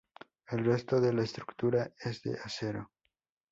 [0.47, 2.89] El resto de la estructura es de acero.